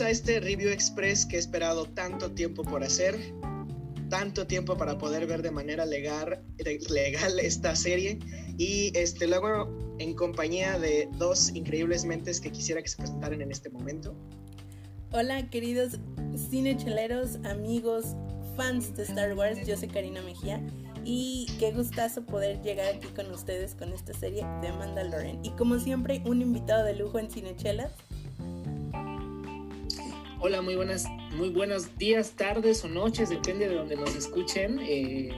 [0.00, 3.16] A este Review Express que he esperado tanto tiempo por hacer,
[4.08, 6.40] tanto tiempo para poder ver de manera legal,
[6.88, 8.20] legal esta serie
[8.58, 13.50] y este luego en compañía de dos increíbles mentes que quisiera que se presentaran en
[13.50, 14.14] este momento.
[15.10, 15.98] Hola queridos
[16.48, 18.14] cinecheleros, amigos,
[18.56, 20.62] fans de Star Wars, yo soy Karina Mejía
[21.04, 25.44] y qué gustazo poder llegar aquí con ustedes con esta serie de Mandalorian.
[25.44, 27.90] Y como siempre, un invitado de lujo en Cinechelas.
[30.40, 31.04] Hola, muy buenas,
[31.36, 34.78] muy buenos días, tardes o noches, depende de donde nos escuchen.
[34.82, 35.30] eh,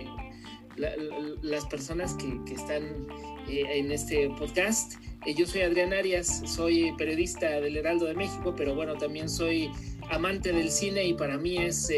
[0.76, 3.06] la- la- las personas que, están
[3.48, 4.94] eh, en este podcast.
[5.26, 9.70] Eh, yo soy Adrián Arias, soy periodista del Heraldo de México, pero bueno, también soy
[10.10, 11.90] amante del cine y para mí es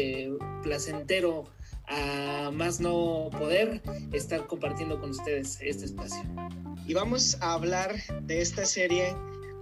[0.63, 1.45] placentero
[1.87, 3.81] a más no poder
[4.11, 6.23] estar compartiendo con ustedes este espacio.
[6.85, 9.15] Y vamos a hablar de esta serie.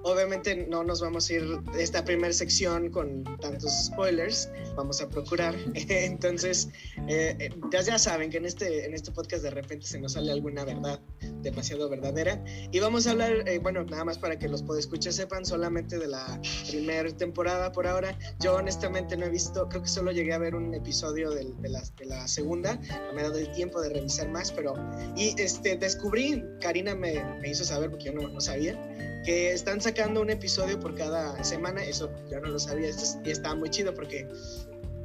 [0.04, 5.08] Obviamente no nos vamos a ir de esta primera sección con tantos spoilers, vamos a
[5.08, 5.56] procurar.
[5.76, 6.70] Entonces,
[7.08, 10.14] eh, eh, ya, ya saben que en este, en este podcast de repente se nos
[10.14, 11.00] sale alguna verdad
[11.44, 12.44] demasiado verdadera.
[12.72, 16.08] Y vamos a hablar, eh, bueno, nada más para que los podescuchas sepan, solamente de
[16.08, 18.18] la primera temporada por ahora.
[18.40, 21.84] Yo honestamente no he visto, creo que solo llegué a ver un episodio de, la,
[21.98, 24.74] de la segunda, no me he dado el tiempo de revisar más, pero...
[25.16, 28.76] Y este, descubrí, Karina me, me hizo saber, porque yo no, no sabía,
[29.24, 29.91] que están sacando
[30.22, 32.90] un episodio por cada semana, eso yo no lo sabía,
[33.26, 34.28] y está muy chido porque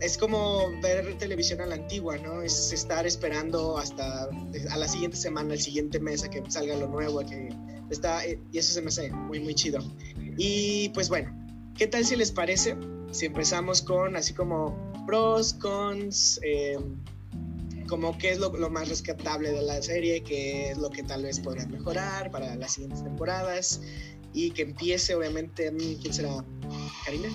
[0.00, 2.42] es como ver televisión a la antigua, ¿no?
[2.42, 4.28] Es estar esperando hasta
[4.70, 7.48] a la siguiente semana, el siguiente mes, a que salga lo nuevo, a que
[7.91, 9.80] está, y eso se me hace muy, muy chido.
[10.36, 11.34] Y pues bueno,
[11.76, 12.76] ¿qué tal si les parece?
[13.10, 14.76] Si empezamos con así como
[15.06, 16.78] pros, cons, eh,
[17.88, 21.22] como qué es lo, lo más rescatable de la serie, qué es lo que tal
[21.22, 23.80] vez podrían mejorar para las siguientes temporadas
[24.36, 26.44] y que empiece obviamente, ¿quién será?
[27.06, 27.28] ¿Karina?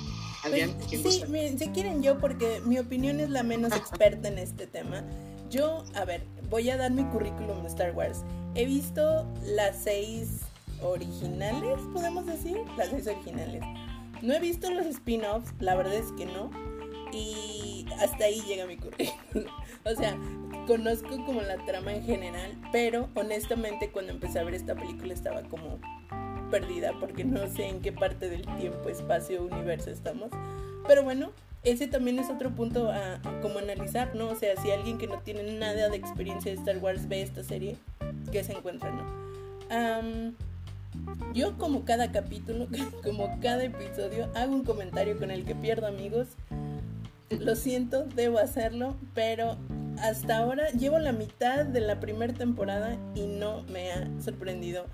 [0.43, 0.71] ¿Adrián?
[0.77, 4.37] Pues, ¿Quién sí, miren, si quieren yo, porque mi opinión es la menos experta en
[4.37, 5.03] este tema.
[5.49, 8.19] Yo, a ver, voy a dar mi currículum de Star Wars.
[8.53, 10.41] He visto las seis
[10.83, 13.63] originales, podemos decir, las seis originales.
[14.21, 16.51] No he visto los spin-offs, la verdad es que no.
[17.11, 19.47] Y hasta ahí llega mi currículum.
[19.83, 20.15] O sea,
[20.67, 25.41] conozco como la trama en general, pero honestamente cuando empecé a ver esta película estaba
[25.41, 25.79] como
[26.51, 30.29] perdida porque no sé en qué parte del tiempo, espacio, universo estamos.
[30.87, 31.31] Pero bueno,
[31.63, 34.29] ese también es otro punto a, a como analizar, ¿no?
[34.29, 37.43] O sea, si alguien que no tiene nada de experiencia de Star Wars ve esta
[37.43, 37.77] serie,
[38.31, 39.21] ¿qué se encuentra, no?
[41.33, 42.67] Yo como cada capítulo,
[43.03, 46.27] como cada episodio, hago un comentario con el que pierdo amigos.
[47.29, 49.57] Lo siento, debo hacerlo, pero
[50.01, 54.85] hasta ahora llevo la mitad de la primera temporada y no me ha sorprendido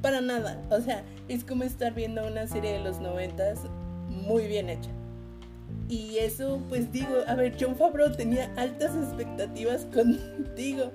[0.00, 0.62] para nada.
[0.70, 3.60] O sea, es como estar viendo una serie de los noventas
[4.08, 4.90] muy bien hecha.
[5.88, 10.92] Y eso, pues digo, a ver, John Favreau tenía altas expectativas contigo.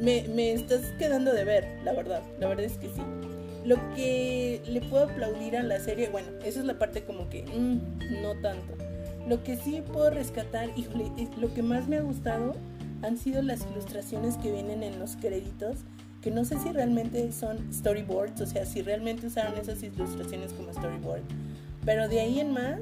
[0.00, 2.22] Me, me, estás quedando de ver, la verdad.
[2.38, 3.02] La verdad es que sí.
[3.64, 7.44] Lo que le puedo aplaudir a la serie, bueno, esa es la parte como que
[7.44, 8.74] mm, no tanto.
[9.26, 12.54] Lo que sí puedo rescatar, híjole, lo que más me ha gustado
[13.02, 15.78] han sido las ilustraciones que vienen en los créditos,
[16.24, 20.72] que no sé si realmente son storyboards, o sea, si realmente usaron esas ilustraciones como
[20.72, 21.20] storyboard.
[21.84, 22.80] Pero de ahí en más,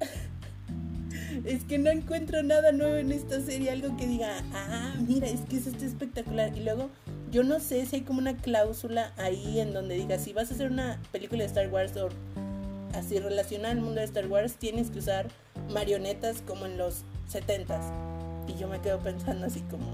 [1.44, 5.42] es que no encuentro nada nuevo en esta serie, algo que diga, ah, mira, es
[5.42, 6.56] que eso está espectacular.
[6.56, 6.90] Y luego,
[7.30, 10.54] yo no sé si hay como una cláusula ahí en donde diga, si vas a
[10.54, 12.08] hacer una película de Star Wars o
[12.94, 15.28] así relacionada al mundo de Star Wars, tienes que usar
[15.72, 18.48] marionetas como en los 70s.
[18.48, 19.86] Y yo me quedo pensando así como,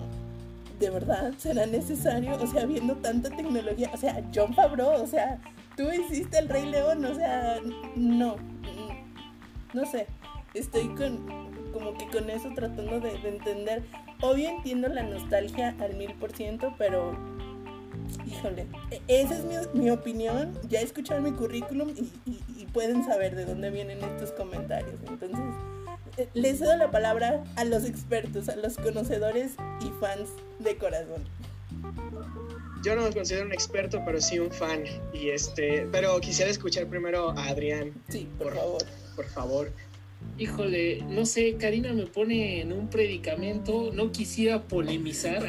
[0.78, 2.36] ¿de verdad será necesario?
[2.40, 5.40] O sea, viendo tanta tecnología, o sea, John Favreau, o sea,
[5.76, 7.58] tú hiciste el Rey León, o sea,
[7.96, 8.36] no,
[9.72, 10.06] no sé,
[10.54, 11.26] estoy con,
[11.72, 13.82] como que con eso tratando de, de entender.
[14.20, 17.16] Obvio entiendo la nostalgia al mil por ciento, pero
[18.26, 20.52] híjole, e- esa es mi, mi opinión.
[20.68, 24.96] Ya escucharon mi currículum y, y- pueden saber de dónde vienen estos comentarios.
[25.06, 25.38] Entonces,
[26.34, 31.24] les cedo la palabra a los expertos, a los conocedores y fans de corazón.
[32.82, 34.84] yo no me considero un experto, pero sí un fan.
[35.12, 37.92] Y este, pero quisiera escuchar primero a Adrián.
[38.08, 38.82] Sí, por, favor.
[39.16, 39.72] Por favor.
[40.38, 45.46] Híjole, no sé, Karina me pone en un predicamento, no quisiera polemizar,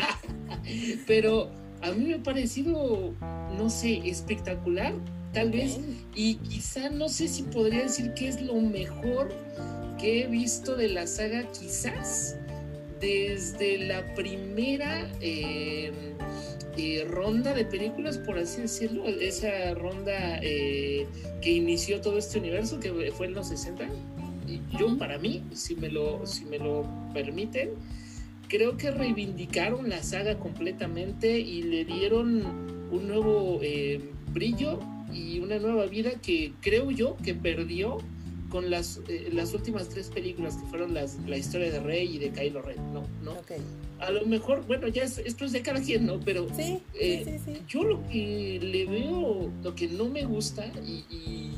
[1.07, 1.49] pero
[1.81, 3.13] a mí me ha parecido,
[3.57, 4.93] no sé, espectacular,
[5.33, 5.79] tal vez,
[6.13, 9.33] y quizá no sé si podría decir que es lo mejor
[10.05, 12.37] que he visto de la saga, quizás
[13.01, 15.93] desde la primera em,
[16.77, 21.07] eh, ronda de películas, por así decirlo, esa ronda eh,
[21.41, 23.89] que inició todo este universo, que fue en los 60.
[24.77, 27.71] Yo, para mí, si me lo, si me lo permiten,
[28.47, 32.45] creo que reivindicaron la saga completamente y le dieron
[32.91, 34.01] un nuevo eh,
[34.31, 34.79] brillo
[35.11, 37.97] y una nueva vida que creo yo que perdió
[38.55, 42.19] con las, eh, las últimas tres películas que fueron las, la historia de Rey y
[42.19, 43.01] de Kylo Ren, ¿no?
[43.21, 43.35] ¿no?
[43.99, 46.21] A lo mejor, bueno, ya esto es de cada quien, ¿no?
[46.21, 50.65] Pero sí, eh, sí, sí, yo lo que le veo, lo que no me gusta
[50.87, 51.51] y, y,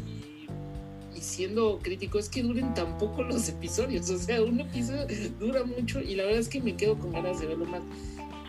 [1.22, 5.06] siendo crítico es que duren tan poco los episodios, o sea, un episodio
[5.40, 7.84] dura mucho y la verdad es que me quedo con ganas de verlo más.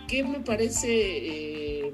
[0.08, 1.92] ¿Qué me parece eh,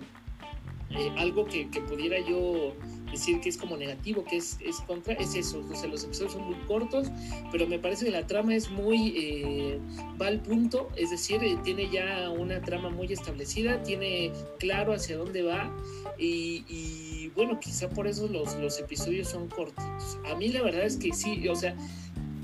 [1.19, 2.75] algo que, que pudiera yo
[3.15, 5.65] decir que es como negativo, que es, es contra, es eso.
[5.71, 7.09] O sea, los episodios son muy cortos,
[7.51, 9.15] pero me parece que la trama es muy.
[9.17, 9.79] Eh,
[10.21, 15.17] va al punto, es decir, eh, tiene ya una trama muy establecida, tiene claro hacia
[15.17, 15.75] dónde va
[16.19, 20.19] y, y bueno, quizá por eso los, los episodios son cortitos.
[20.31, 21.77] A mí la verdad es que sí, o sea,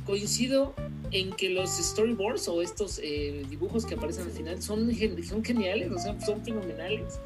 [0.04, 0.74] coincido
[1.12, 4.90] en que los storyboards o estos eh, dibujos que aparecen al final son,
[5.24, 7.20] son geniales, o sea, son fenomenales.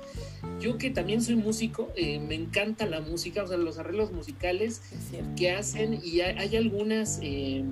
[0.60, 4.82] Yo que también soy músico, eh, me encanta la música, o sea, los arreglos musicales
[5.36, 7.64] que hacen y hay, algunas eh,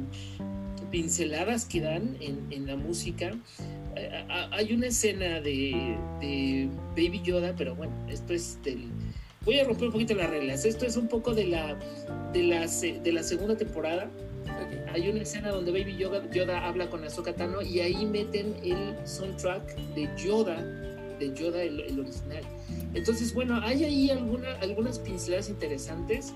[0.90, 3.32] pinceladas que dan en, en la música.
[4.50, 8.88] hay una escena de, de, Baby Yoda, pero bueno, esto es del...
[9.44, 10.64] Voy a romper un poquito las reglas.
[10.64, 11.76] Esto es un poco de la,
[12.32, 14.08] de la, de la segunda temporada
[14.92, 18.94] hay una escena donde Baby Yoda, Yoda habla con Ahsoka Tano y ahí meten el
[19.06, 20.58] soundtrack de Yoda,
[21.22, 22.42] de Yoda el, original.
[22.94, 26.32] Entonces, bueno, hay ahí alguna, algunas pinceladas interesantes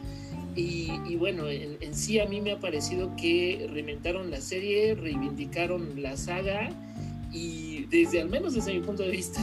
[0.55, 6.03] y, bueno, en, en, sí a mí me ha parecido que reinventaron la serie, reivindicaron
[6.03, 6.71] la saga
[7.31, 9.41] y desde al menos desde mi punto de vista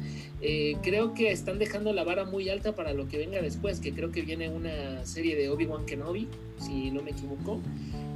[0.40, 3.92] eh, creo que están dejando la vara muy alta para lo que venga después, que
[3.92, 6.28] creo que viene una serie de Obi-Wan Kenobi,
[6.60, 7.60] si no me equivoco,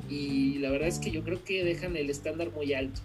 [0.08, 3.00] y la verdad es que yo creo que dejan el estándar muy alto.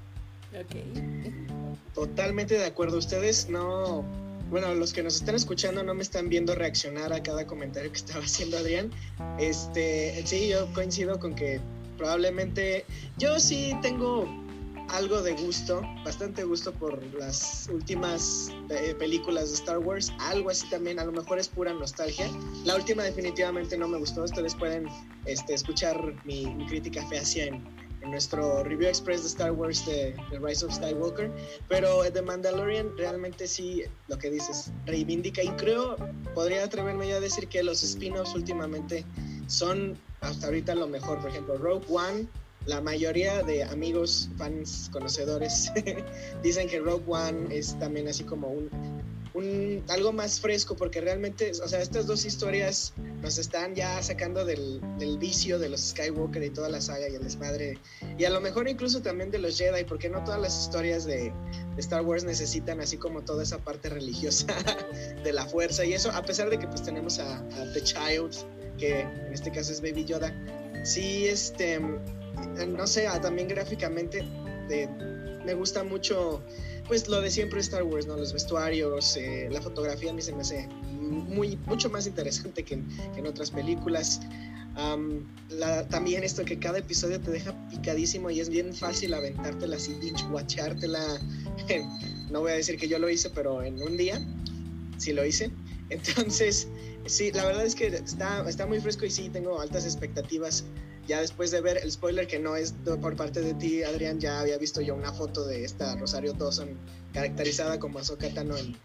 [1.94, 2.98] Totalmente de acuerdo.
[2.98, 4.04] Ustedes no,
[4.50, 7.98] bueno, los que nos están escuchando no me están viendo reaccionar a cada comentario que
[7.98, 8.92] estaba haciendo Adrián.
[9.40, 11.60] Este, sí, yo coincido con que
[11.98, 12.86] probablemente
[13.18, 14.28] yo sí tengo
[14.92, 20.70] algo de gusto, bastante gusto por las últimas eh, películas de Star Wars, algo así
[20.70, 22.30] también, a lo mejor es pura nostalgia.
[22.66, 24.88] La última definitivamente no me gustó, ustedes pueden
[25.26, 27.64] este, escuchar mi, crítica fehacia en,
[28.02, 31.32] en, nuestro review express de Star Wars de, The Rise of Skywalker,
[31.68, 35.96] pero The Mandalorian realmente sí, lo que dices, reivindica y creo,
[36.34, 39.06] podría atreverme yo a decir que los spin-offs últimamente
[39.48, 42.28] son hasta ahorita lo mejor, por ejemplo, Rogue One
[42.66, 45.72] la mayoría de amigos, fans, conocedores
[46.44, 48.70] dicen que Rogue One es también así como un,
[49.34, 54.46] un, algo más fresco porque realmente, o sea, estas dos historias nos están ya sacando
[54.46, 57.78] del, del, vicio de los Skywalker y toda la saga y el desmadre.
[58.18, 61.34] Y a lo mejor incluso también de los Jedi porque no todas las historias de,
[61.78, 64.48] Star Wars necesitan así como toda esa parte religiosa
[65.24, 65.86] de la fuerza.
[65.86, 68.36] Y eso a pesar de que pues tenemos a, a The Child
[68.78, 70.34] que en este caso es Baby Yoda
[70.84, 71.80] sí este
[72.58, 74.26] eh, no sé, ah, también gráficamente
[75.46, 76.42] me gusta mucho
[76.88, 78.18] pues lo de siempre Star Wars, ¿no?
[78.18, 82.76] Los vestuarios, eh, la fotografía a mí se me hace muy, mucho más interesante que
[82.76, 84.22] en, otras películas.
[85.90, 90.26] también esto que cada episodio te deja picadísimo y es bien fácil aventártela así, binge
[90.32, 91.20] watchártela.
[92.32, 94.22] no voy a decir que yo lo hice, pero en un día
[94.98, 95.52] sí lo hice.
[95.90, 96.68] Entonces,
[97.06, 100.64] sí, la verdad es que está, está muy fresco y sí, tengo altas expectativas
[101.08, 104.40] ya después de ver el spoiler que no es por parte de ti, Adrián, ya
[104.40, 106.70] había visto yo una foto de esta Rosario Dawson
[107.14, 108.76] caracterizada como Ahsoka Tano en,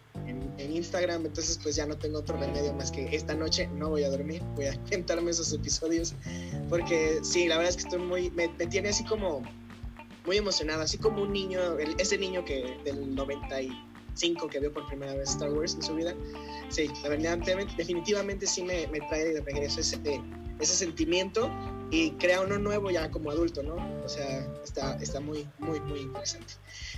[0.59, 4.03] en, Instagram, entonces pues ya no tengo otro remedio más que esta noche no voy
[4.03, 6.15] a dormir, voy a intentarme esos episodios,
[6.69, 9.43] porque sí, la verdad es que estoy muy, me, tiene así como
[10.25, 13.71] muy emocionado, así como un niño, ese niño que del 90 y
[14.15, 16.15] 5 que vio por primera vez Star Wars en su vida.
[16.69, 17.39] Sí, la verdad,
[17.77, 20.01] definitivamente sí me, me trae de regreso ese,
[20.59, 21.49] ese sentimiento
[21.91, 23.77] y crea uno nuevo ya como adulto, ¿no?
[24.05, 26.55] O sea, está, está muy, muy, muy interesante.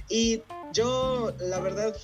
[0.09, 0.43] Y
[0.73, 1.95] yo, la verdad,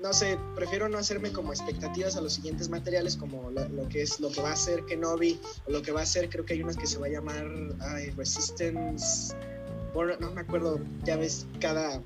[0.00, 4.20] no sé, prefiero no hacerme como expectativas a los siguientes materiales, como lo, que es
[4.20, 6.62] lo que va a ser Kenobi, o lo que va a ser, creo que hay
[6.62, 7.46] unas que se va a llamar
[8.16, 9.34] Resistance,
[9.94, 12.02] no me acuerdo, ya ves, cada,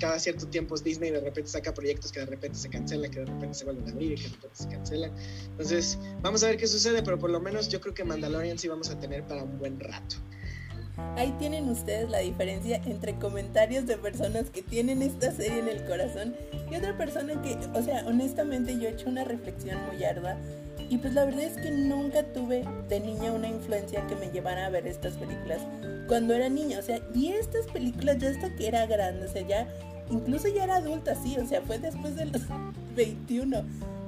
[0.00, 3.20] cada cierto tiempo es Disney de repente saca proyectos que de repente se cancelan, que
[3.20, 5.12] de repente se vuelven a abrir y que de repente se cancelan.
[5.50, 8.66] Entonces, vamos a ver qué sucede, pero por lo menos yo creo que Mandalorian sí
[8.66, 10.16] vamos a tener para un buen rato.
[11.16, 15.84] Ahí tienen ustedes la diferencia entre comentarios de personas que tienen esta serie en el
[15.84, 16.36] corazón
[16.70, 20.38] y otra persona que, o sea, honestamente yo he hecho una reflexión muy arda
[20.90, 24.66] y pues la verdad es que nunca tuve de niña una influencia que me llevara
[24.66, 25.62] a ver estas películas
[26.06, 29.46] cuando era niña, o sea, y estas películas ya hasta que era grande, o sea,
[29.46, 29.68] ya
[30.10, 32.42] incluso ya era adulta, sí, o sea, fue después de los
[32.96, 33.62] 21,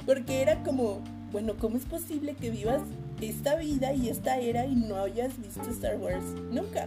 [0.04, 2.82] porque era como, bueno, ¿cómo es posible que vivas
[3.20, 6.86] esta vida y esta era y no hayas visto Star Wars nunca.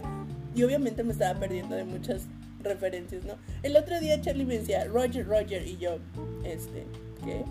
[0.54, 2.22] Y obviamente me estaba perdiendo de muchas
[2.62, 3.34] referencias, ¿no?
[3.62, 5.98] El otro día Charlie me decía, Roger, Roger, y yo,
[6.44, 6.86] este,
[7.24, 7.44] ¿qué?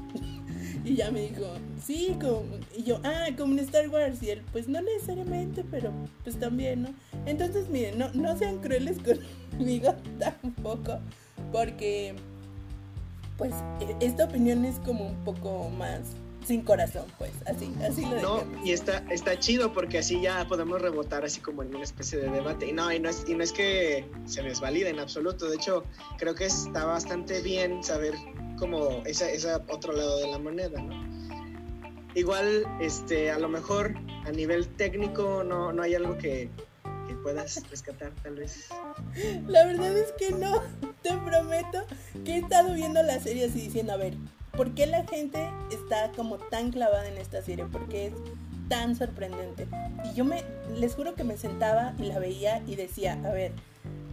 [0.86, 1.46] Y ya me dijo,
[1.84, 2.44] sí, como,
[2.76, 5.92] y yo, ah, como en Star Wars, y él, pues no necesariamente, pero
[6.24, 6.90] pues también, ¿no?
[7.26, 8.98] Entonces, miren, no, no sean crueles
[9.52, 11.00] conmigo tampoco,
[11.52, 12.16] porque,
[13.38, 16.02] pues, e, esta opinión es como un poco más
[16.46, 20.80] sin corazón, pues, así, así lo No, y está, está chido porque así ya podemos
[20.80, 22.68] rebotar así como en una especie de debate.
[22.68, 25.50] Y no, y no es, y no es que se desvalide en absoluto.
[25.50, 25.84] De hecho,
[26.20, 28.14] creo que está bastante bien saber
[28.58, 31.16] como ese, ese otro lado de la moneda, ¿no?
[32.14, 33.94] Igual, este, a lo mejor
[34.26, 36.50] a nivel técnico no, no hay algo que,
[37.08, 38.70] que puedas rescatar, tal vez.
[39.48, 40.62] La verdad es que no,
[41.02, 41.86] te prometo
[42.24, 44.16] que he estado viendo la serie así diciendo, a ver,
[44.56, 47.66] ¿Por qué la gente está como tan clavada en esta serie?
[47.66, 48.14] ¿Por qué es
[48.70, 49.68] tan sorprendente?
[50.06, 50.44] Y yo me,
[50.74, 53.52] les juro que me sentaba y la veía y decía, a ver,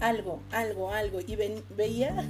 [0.01, 1.21] algo, algo, algo.
[1.21, 1.37] Y
[1.77, 2.29] veía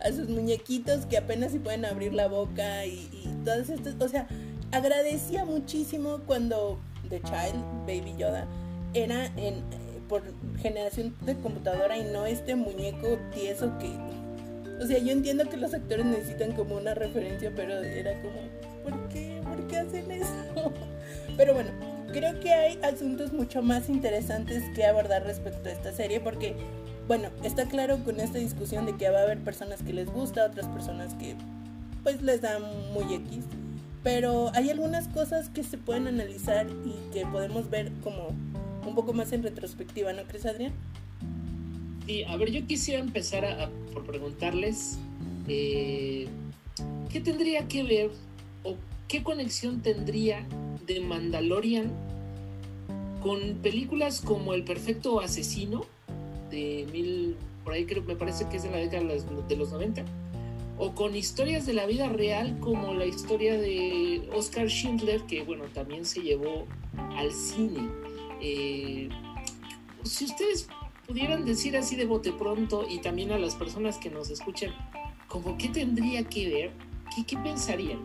[0.00, 3.08] a sus muñequitos que apenas si pueden abrir la boca y,
[3.44, 4.26] todas estas, o sea,
[4.70, 8.46] agradecía muchísimo cuando The Child, Baby Yoda,
[8.94, 9.62] era en,
[10.08, 10.22] por
[10.60, 13.90] generación de computadora y no este muñeco tieso que
[14.82, 18.40] o sea, yo entiendo que los actores necesitan como una referencia, pero era como,
[18.82, 19.40] ¿por qué?
[19.44, 20.72] ¿Por qué hacen eso?
[21.36, 21.70] Pero bueno,
[22.12, 26.56] creo que hay asuntos mucho más interesantes que abordar respecto a esta serie, porque,
[27.12, 30.46] bueno, está claro con esta discusión de que va a haber personas que les gusta,
[30.46, 31.36] otras personas que
[32.02, 32.62] pues les dan
[32.94, 33.44] muy X.
[34.02, 38.28] Pero hay algunas cosas que se pueden analizar y que podemos ver como
[38.86, 40.72] un poco más en retrospectiva, ¿no crees, Adrián?
[42.06, 44.96] Y a ver, yo quisiera empezar por preguntarles
[45.48, 46.28] eh,
[47.10, 48.10] qué tendría que ver
[48.64, 48.76] o
[49.08, 50.46] qué conexión tendría
[50.86, 51.92] de Mandalorian
[53.22, 55.84] con películas como El Perfecto Asesino
[56.52, 60.04] de mil, por ahí creo, me parece que es de la década de los 90,
[60.78, 65.64] o con historias de la vida real como la historia de Oscar Schindler, que bueno,
[65.72, 66.66] también se llevó
[67.16, 67.88] al cine.
[68.40, 69.08] Eh,
[70.04, 70.68] si ustedes
[71.06, 74.72] pudieran decir así de bote pronto y también a las personas que nos escuchan,
[75.28, 76.70] como qué tendría que ver,
[77.14, 78.00] qué, qué pensarían.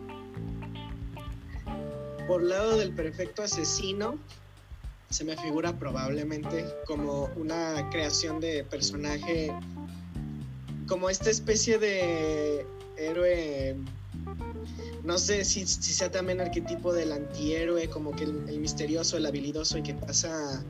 [2.26, 4.18] Por lado del perfecto asesino,
[5.10, 9.52] se me figura probablemente como una creación de personaje,
[10.86, 13.76] como esta especie de héroe,
[15.04, 19.82] no sé si, sea también arquetipo del antihéroe, como que el, misterioso, el habilidoso y
[19.82, 20.62] que pasa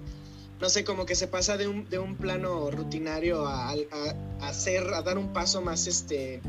[0.60, 3.76] no sé, como que se pasa de un, de un plano rutinario a,
[4.40, 6.40] hacer, a dar un paso más, este,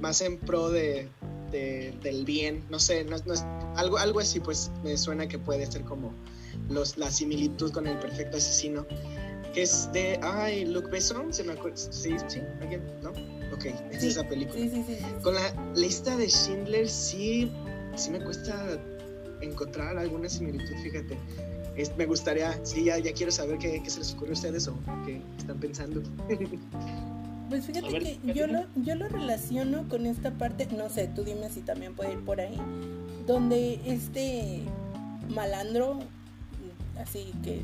[0.00, 1.08] más en pro de,
[1.50, 3.44] del bien, no sé, no, es,
[3.74, 6.12] algo, algo así pues me suena que puede ser como
[6.70, 8.86] los, la similitud con el perfecto asesino,
[9.52, 13.10] que es de, ay, Luc Besson, se me acuerda, sí, sí, alguien, ¿no?
[13.54, 14.60] Ok, es esa película.
[14.60, 17.50] Sí, sí, sí, con la lista de Schindler sí,
[17.96, 18.80] sí me cuesta
[19.40, 21.16] encontrar alguna similitud, fíjate
[21.96, 24.74] me gustaría, sí, ya, ya quiero saber qué, se les ocurre a ustedes o
[25.06, 26.02] qué están pensando.
[27.48, 31.50] Pues fíjate que yo lo, yo lo relaciono con esta parte, no sé, tú dime
[31.50, 32.56] si también puede ir por ahí,
[33.26, 34.60] donde este
[35.30, 35.98] malandro,
[37.00, 37.60] así que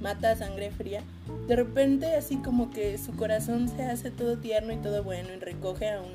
[0.00, 1.02] mata a sangre fría,
[1.46, 5.38] de repente así como que su corazón se hace todo tierno y todo bueno y
[5.38, 6.12] recoge a un,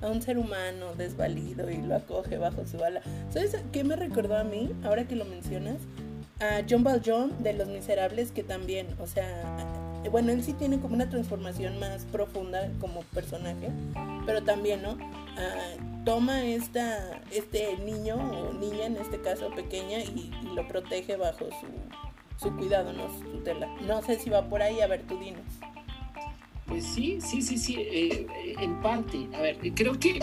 [0.00, 3.02] a un ser humano desvalido y lo acoge bajo su ala.
[3.32, 5.78] ¿Sabes qué me recordó a mí, ahora que lo mencionas?
[6.40, 9.56] a John Valjean de Los Miserables, que también, o sea,
[10.08, 13.70] bueno, él sí tiene como una transformación más profunda como personaje,
[14.24, 14.96] pero también, ¿no?
[15.36, 21.46] Ah, toma esta, este niño o niña, en este caso pequeña, y, lo protege bajo
[21.60, 23.08] su, su, cuidado, ¿no?
[23.18, 23.68] Su tutela.
[23.86, 25.42] No sé si va por ahí, a ver, tú dinos.
[26.66, 28.26] Pues sí, sí, sí, sí, eh,
[28.60, 29.28] en parte.
[29.34, 30.20] A ver, creo que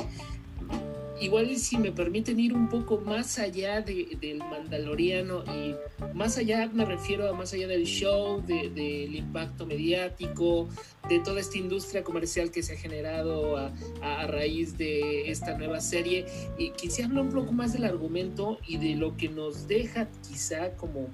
[1.21, 5.75] igual si me permiten ir un poco más allá de, del Mandaloriano y
[6.13, 10.67] más allá me refiero a más allá del show, del impacto mediático,
[11.09, 15.79] de toda esta industria comercial que se ha generado a, a, raíz de esta nueva
[15.79, 16.25] serie.
[16.57, 20.75] Y quisiera hablar un poco más del argumento y de lo que nos deja quizá
[20.75, 21.09] como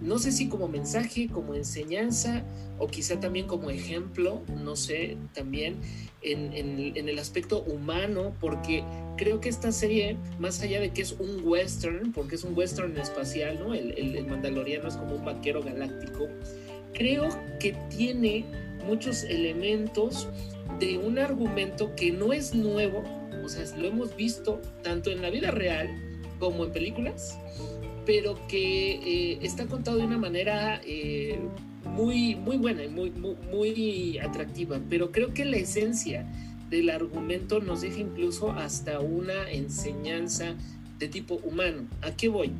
[0.00, 2.44] no sé si como mensaje, como enseñanza
[2.78, 5.76] o quizá también como ejemplo, no sé, también
[6.22, 8.84] en, el aspecto humano, porque
[9.16, 12.96] creo que esta serie, más allá de que es un western, porque es un western
[12.98, 13.74] espacial, ¿no?
[13.74, 16.28] El, el, mandaloriano es como un vaquero galáctico,
[16.92, 17.28] creo
[17.58, 18.44] que tiene
[18.86, 20.28] muchos elementos
[20.78, 23.02] de un argumento que no es nuevo,
[23.44, 25.88] o sea, lo hemos visto tanto en la vida real
[26.38, 27.38] como en películas,
[28.08, 31.38] pero que eh, está contado de una manera eh,
[31.84, 34.80] muy, muy buena y muy, muy, atractiva.
[34.88, 36.26] Pero creo que la esencia
[36.70, 40.54] del argumento nos deja incluso hasta una enseñanza
[40.98, 41.86] de tipo humano.
[42.00, 42.52] ¿A qué voy?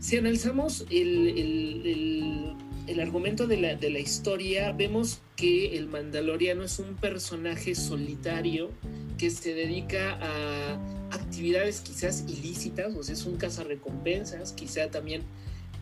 [0.00, 2.56] Si analizamos el,
[3.00, 8.70] argumento de la, de la, historia, vemos que el mandaloriano es un personaje solitario
[9.18, 10.74] que se dedica a
[11.10, 15.22] actividades quizás ilícitas, o sea, es un cazarrecompensas, quizá también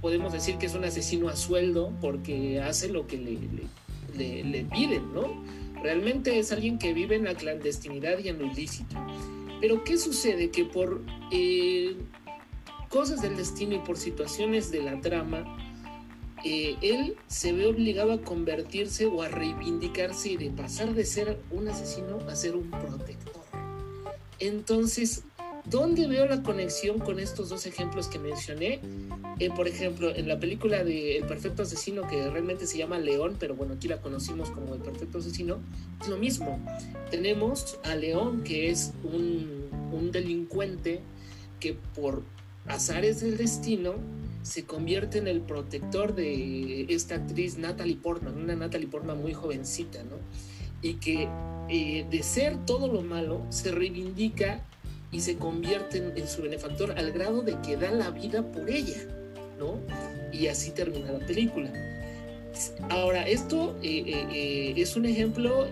[0.00, 5.12] podemos decir que es un asesino a sueldo porque hace lo que le, le, piden,
[5.14, 5.42] ¿no?
[5.82, 8.96] Realmente es alguien que vive en la clandestinidad y en lo ilícito.
[9.60, 10.50] Pero ¿qué sucede?
[10.50, 11.96] Que por eh,
[12.88, 15.56] cosas del destino y por situaciones de la trama,
[16.44, 21.68] él se ve obligado a convertirse o a reivindicarse y de pasar de ser un
[21.68, 23.42] asesino a ser un protector.
[24.38, 25.22] Entonces,
[25.64, 28.80] ¿dónde veo la conexión con estos dos ejemplos que mencioné?
[29.38, 33.36] Eh, por ejemplo, en la película de El Perfecto Asesino, que realmente se llama León,
[33.38, 35.58] pero bueno, aquí la conocimos como El Perfecto Asesino,
[36.00, 36.58] es lo mismo.
[37.10, 41.00] Tenemos a León, que es un, un delincuente
[41.60, 42.22] que por
[42.66, 43.94] azares del destino
[44.42, 50.02] se convierte en el protector de esta actriz Natalie Portman, una Natalie Portman muy jovencita,
[50.02, 50.16] ¿no?
[50.82, 51.28] Y que
[51.68, 54.64] eh, de ser todo lo malo, se reivindica
[55.12, 59.06] y se convierte en, su benefactor al grado de que da la vida por ella,
[59.58, 59.78] ¿no?
[60.32, 61.72] Y así termina la película.
[62.90, 65.66] Ahora, esto eh, eh, es un ejemplo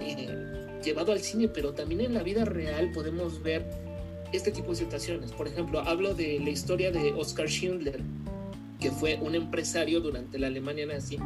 [0.84, 3.64] llevado al cine, pero también en la vida real podemos ver
[4.32, 5.32] este tipo de situaciones.
[5.32, 8.00] Por ejemplo, hablo de la historia de Oscar Schindler,
[8.80, 11.18] que fue un empresario durante la Alemania nazi,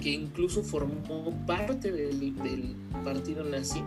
[0.00, 2.34] que incluso formó parte del,
[3.04, 3.82] partido nazi,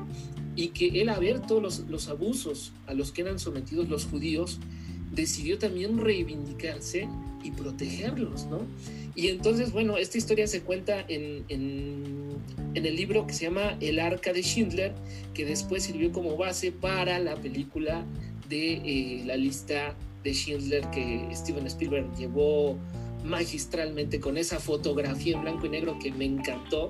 [0.56, 4.06] y que él a ver todos los, los, abusos a los que eran sometidos los
[4.06, 4.60] judíos,
[5.12, 7.08] decidió también reivindicarse
[7.44, 8.62] y protegerlos, ¿no?
[9.16, 12.42] Y entonces, bueno, esta historia se cuenta en, en,
[12.74, 14.94] el libro que se llama El Arca de Schindler,
[15.34, 18.06] que después sirvió como base para la película
[18.48, 22.78] de eh, la lista de Schindler que Steven Spielberg llevó
[23.24, 26.90] magistralmente con esa fotografía en blanco y negro que me encantó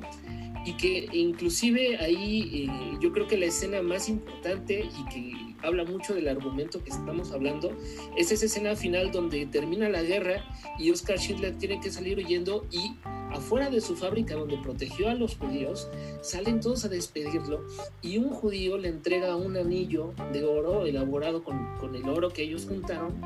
[0.65, 5.84] y que inclusive ahí eh, yo creo que la escena más importante y que habla
[5.84, 7.71] mucho del argumento que estamos hablando
[8.17, 10.43] es esa escena final donde termina la guerra
[10.80, 12.95] y Oscar Schindler tiene que salir huyendo y
[13.32, 15.89] afuera de su fábrica donde protegió a los judíos
[16.21, 17.65] salen todos a despedirlo
[18.02, 22.43] y un judío le entrega un anillo de oro elaborado con, con el oro que
[22.43, 23.19] ellos juntaron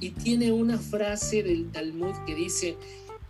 [0.00, 2.76] y tiene una frase del Talmud que dice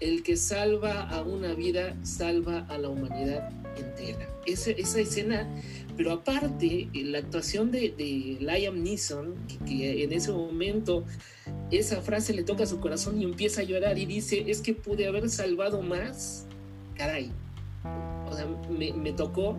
[0.00, 4.28] el que salva a una vida salva a la humanidad entera.
[4.46, 5.48] Esa, esa escena,
[5.98, 9.34] pero aparte, la actuación de, Liam Neeson,
[9.66, 11.04] que, en ese momento
[11.72, 14.74] esa frase le toca a su corazón y empieza a llorar y dice, es que
[14.74, 16.46] pude haber salvado más,
[16.94, 17.32] caray.
[18.30, 19.58] O sea, me, me tocó.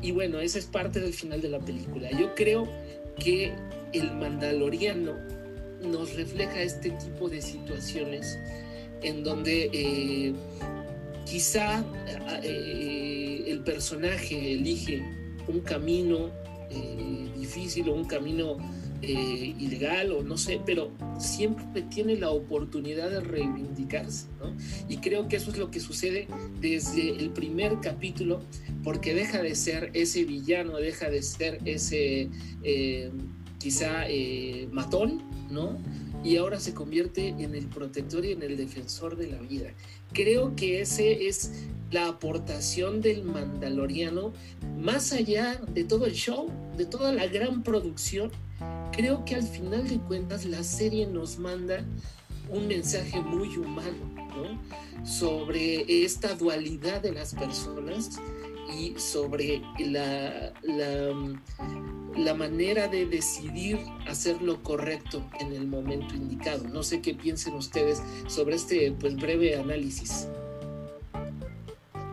[0.00, 2.10] Y bueno, esa es parte del final de la película.
[2.10, 2.66] Yo creo
[3.22, 3.52] que
[3.92, 5.12] el mandaloriano
[5.82, 8.38] nos refleja este tipo de situaciones
[9.02, 10.32] en donde eh,
[11.26, 11.84] quizá
[12.42, 16.30] eh, el personaje elige un camino
[16.70, 18.56] eh, difícil o un camino
[19.02, 24.56] ilegal o no sé, pero siempre tiene la oportunidad de reivindicarse, ¿no?
[24.88, 26.26] Y creo que eso es lo que sucede
[26.60, 28.40] desde el primer capítulo,
[28.82, 32.30] porque deja de ser ese villano, deja de ser ese
[33.58, 34.06] quizá
[34.72, 35.78] matón, ¿no?
[36.26, 39.72] Y ahora se convierte en el protector y en el defensor de la vida.
[40.12, 41.52] Creo que ese es
[41.92, 44.32] la aportación del Mandaloriano
[44.76, 48.32] más allá de todo el show, de toda la gran producción.
[48.90, 51.84] Creo que al final de cuentas la serie nos manda
[52.50, 55.06] un mensaje muy humano ¿no?
[55.06, 58.18] sobre esta dualidad de las personas
[58.72, 60.52] y sobre la,
[62.16, 66.64] la, manera de decidir hacer lo correcto en el momento indicado.
[66.68, 70.28] No sé qué piensen ustedes sobre este pues, breve análisis.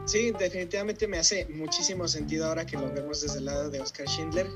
[0.05, 4.07] Sí, definitivamente me hace muchísimo sentido ahora que lo vemos desde el lado de Oscar
[4.07, 4.47] Schindler.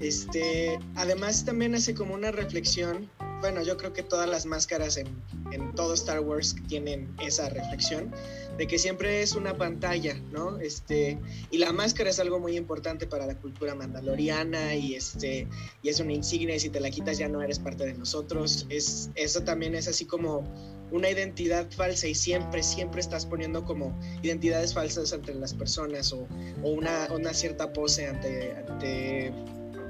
[0.00, 3.08] Este, además también hace como una reflexión
[3.42, 5.08] bueno, yo creo que todas las máscaras en,
[5.50, 8.12] en, todo Star Wars tienen esa reflexión
[8.56, 10.60] de que siempre es una pantalla, ¿no?
[10.60, 11.18] Este,
[11.50, 15.48] y la máscara es algo muy importante para la cultura mandaloriana y este
[15.82, 18.64] y es una insignia y si te la quitas ya no eres parte de nosotros.
[18.68, 20.44] Es eso también es así como
[20.92, 26.28] una identidad falsa y siempre siempre estás poniendo como identidades falsas entre las personas o,
[26.62, 29.32] o una, una cierta pose ante, ante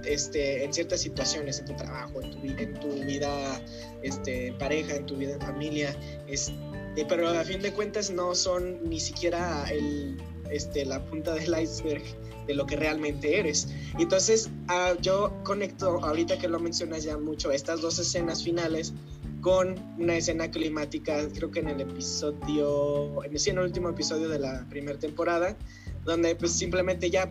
[0.05, 3.61] este, en ciertas situaciones, en tu trabajo, en tu, en tu vida
[4.03, 6.53] este, pareja, en tu vida en familia, es,
[6.97, 11.55] eh, pero a fin de cuentas no son ni siquiera el, este, la punta del
[11.61, 12.03] iceberg
[12.47, 13.69] de lo que realmente eres.
[13.99, 18.93] Entonces, ah, yo conecto, ahorita que lo mencionas ya mucho, estas dos escenas finales
[19.41, 24.67] con una escena climática, creo que en el episodio, en el último episodio de la
[24.71, 25.57] primera temporada,
[26.05, 27.31] donde pues simplemente ya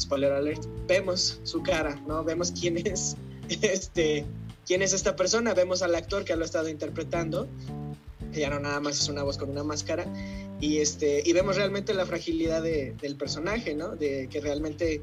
[0.00, 2.24] spoiler alert, vemos su cara, ¿no?
[2.24, 3.16] Vemos quién es,
[3.48, 4.26] este,
[4.66, 7.48] quién es esta persona, vemos al actor que lo ha estado interpretando,
[8.32, 10.06] que ya no nada más es una voz con una máscara,
[10.60, 13.96] y, este, y vemos realmente la fragilidad de, del personaje, ¿no?
[13.96, 15.02] De que realmente,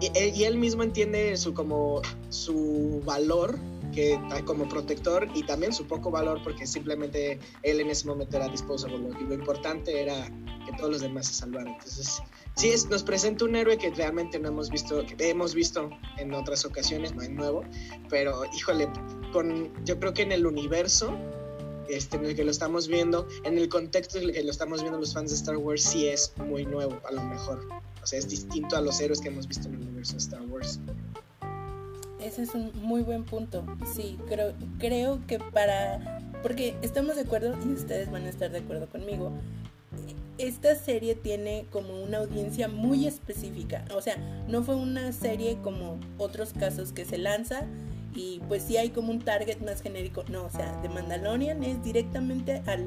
[0.00, 3.58] y, él mismo entiende su, como, su valor
[3.90, 8.48] que como protector y también su poco valor porque simplemente él en ese momento era
[8.48, 10.26] disposable y lo importante era
[10.66, 11.74] que todos los demás se salvaran.
[11.74, 12.22] Entonces,
[12.56, 16.34] sí es, nos presenta un héroe que realmente no hemos visto, que hemos visto en
[16.34, 17.64] otras ocasiones, no es nuevo,
[18.08, 18.88] pero híjole,
[19.32, 21.16] con, yo creo que en el universo
[21.88, 24.80] este, en el que lo estamos viendo, en el contexto en el que lo estamos
[24.80, 27.66] viendo los fans de Star Wars, sí es muy nuevo, a lo mejor.
[28.02, 30.42] O sea, es distinto a los héroes que hemos visto en el universo de Star
[30.42, 30.80] Wars.
[32.22, 33.64] Ese es un muy buen punto.
[33.94, 36.20] Sí, creo, creo que para...
[36.42, 39.32] Porque estamos de acuerdo y ustedes van a estar de acuerdo conmigo
[40.40, 43.84] esta serie tiene como una audiencia muy específica.
[43.94, 44.16] O sea,
[44.48, 47.66] no fue una serie como otros casos que se lanza
[48.14, 50.24] y pues sí hay como un target más genérico.
[50.28, 52.78] No, o sea, The Mandalorian es directamente a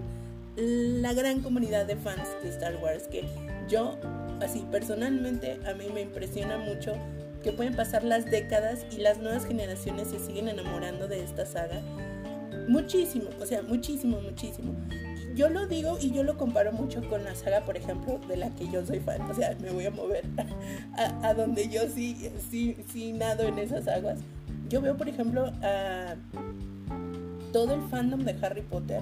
[0.56, 3.24] la gran comunidad de fans de Star Wars que
[3.70, 3.98] yo,
[4.42, 6.94] así personalmente, a mí me impresiona mucho
[7.44, 11.82] que pueden pasar las décadas y las nuevas generaciones se siguen enamorando de esta saga.
[12.68, 14.74] Muchísimo, o sea, muchísimo, muchísimo
[15.36, 18.50] yo lo digo y yo lo comparo mucho con la saga, por ejemplo, de la
[18.52, 19.22] que yo soy fan.
[19.30, 20.26] O sea, me voy a mover
[21.24, 24.20] a, donde yo sí, sí, sí nado en esas aguas.
[24.70, 26.16] Yo veo, por ejemplo, a
[27.52, 29.02] todo el fandom de Harry Potter.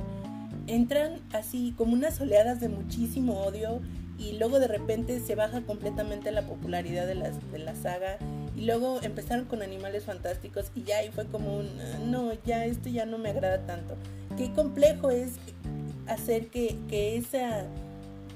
[0.68, 3.82] Entran así como unas oleadas de muchísimo odio
[4.22, 8.18] y luego de repente se baja completamente la popularidad de, las, de la saga
[8.56, 11.68] y luego empezaron con animales fantásticos y ya ahí fue como un
[12.12, 13.96] no ya esto ya no me agrada tanto
[14.38, 15.34] qué complejo es
[16.08, 17.66] hacer que, que, esa,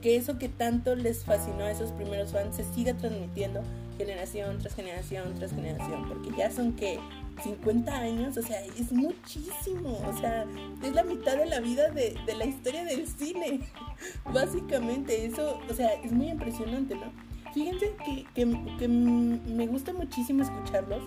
[0.01, 3.61] que eso que tanto les fascinó a esos primeros fans se siga transmitiendo
[3.97, 6.99] generación tras generación tras generación, porque ya son que
[7.43, 10.45] 50 años, o sea, es muchísimo, o sea,
[10.83, 13.61] es la mitad de la vida de, de la historia del cine,
[14.33, 17.11] básicamente, eso, o sea, es muy impresionante, ¿no?
[17.53, 21.01] Fíjense que, que, me gusta muchísimo escucharlos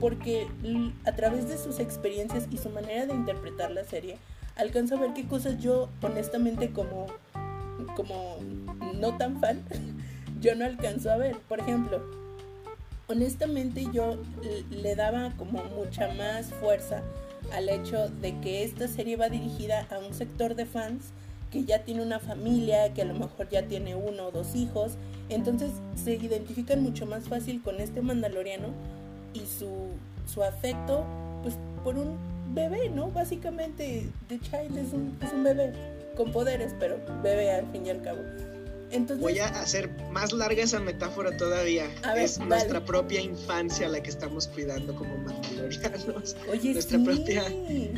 [0.00, 0.46] porque
[1.06, 4.18] a través de sus experiencias y su manera de interpretar la serie,
[4.56, 7.06] alcanzo a ver qué cosas yo, honestamente, como,
[7.96, 8.36] como
[8.96, 9.62] no tan fan,
[10.40, 11.38] yo no alcanzo a ver.
[11.48, 12.02] Por ejemplo,
[13.08, 14.16] honestamente yo
[14.70, 17.02] le daba como mucha más fuerza
[17.52, 21.12] al hecho de que esta serie va dirigida a un sector de fans
[21.50, 24.92] que ya tiene una familia, que a lo mejor ya tiene uno o dos hijos,
[25.28, 28.68] entonces se identifican mucho más fácil con este mandaloriano
[29.34, 29.70] y su,
[30.26, 31.04] su afecto
[31.42, 32.16] pues por un
[32.54, 33.10] bebé, ¿no?
[33.10, 35.72] Básicamente, The Child es un, es un bebé
[36.16, 38.20] con poderes, pero bebé al fin y al cabo.
[38.90, 41.86] Entonces, Voy a hacer más larga esa metáfora todavía.
[42.16, 46.36] es nuestra propia infancia la que estamos cuidando como mandalorianos.
[46.50, 47.48] Oye, nuestra propia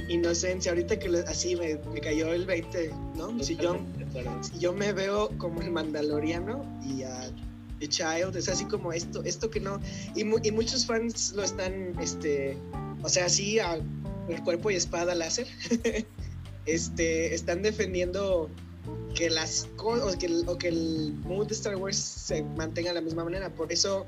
[0.09, 0.72] inocencia.
[0.72, 3.42] Ahorita que así me, me, cayó el 20, ¿no?
[3.42, 3.79] Si yo,
[4.42, 7.31] si yo me veo como el mandaloriano y a
[7.79, 9.81] The Child, es así como esto, esto que no.
[10.14, 12.57] Y, y muchos fans lo están, este,
[13.03, 13.59] o sea, sí,
[14.29, 15.46] el cuerpo y espada láser,
[16.66, 18.51] este, están defendiendo
[19.14, 22.96] que las o que, el, o que el mood de Star Wars se mantenga de
[22.96, 23.49] la misma manera.
[23.55, 24.07] Por eso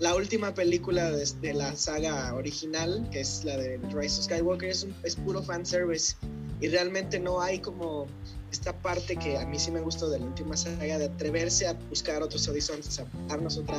[0.00, 4.84] la última película de, la saga original, que es la de Rise of Skywalker, es,
[4.84, 6.16] un, es puro fanservice.
[6.60, 8.06] Y realmente no hay como
[8.50, 11.74] esta parte que a mí sí me gustó de la última saga, de atreverse a
[11.74, 13.78] buscar otros horizontes, a darnos otra,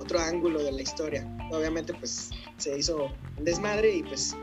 [0.00, 1.26] otro ángulo de la historia.
[1.52, 4.34] Obviamente, pues se hizo un desmadre y pues.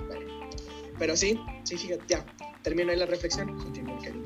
[1.00, 2.26] Pero sí, sí, fíjate, ya,
[2.64, 3.56] termino ahí la reflexión.